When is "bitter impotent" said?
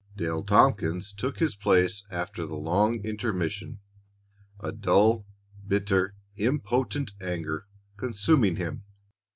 5.67-7.11